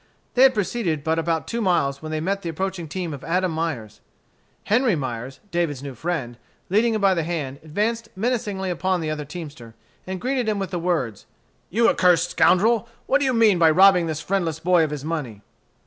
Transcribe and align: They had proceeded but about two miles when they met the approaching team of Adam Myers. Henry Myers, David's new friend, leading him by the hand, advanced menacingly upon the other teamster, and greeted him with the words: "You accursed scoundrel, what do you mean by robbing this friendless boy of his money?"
They 0.33 0.41
had 0.41 0.55
proceeded 0.55 1.03
but 1.03 1.19
about 1.19 1.45
two 1.47 1.61
miles 1.61 2.01
when 2.01 2.11
they 2.11 2.19
met 2.19 2.41
the 2.41 2.49
approaching 2.49 2.87
team 2.87 3.13
of 3.13 3.23
Adam 3.23 3.51
Myers. 3.51 4.01
Henry 4.63 4.95
Myers, 4.95 5.39
David's 5.51 5.83
new 5.83 5.93
friend, 5.93 6.39
leading 6.71 6.95
him 6.95 7.01
by 7.01 7.13
the 7.13 7.21
hand, 7.21 7.59
advanced 7.63 8.09
menacingly 8.15 8.71
upon 8.71 9.01
the 9.01 9.11
other 9.11 9.25
teamster, 9.25 9.75
and 10.07 10.19
greeted 10.19 10.49
him 10.49 10.57
with 10.57 10.71
the 10.71 10.79
words: 10.79 11.27
"You 11.69 11.87
accursed 11.87 12.31
scoundrel, 12.31 12.89
what 13.05 13.19
do 13.19 13.25
you 13.25 13.33
mean 13.35 13.59
by 13.59 13.69
robbing 13.69 14.07
this 14.07 14.21
friendless 14.21 14.59
boy 14.59 14.83
of 14.83 14.89
his 14.89 15.05
money?" 15.05 15.43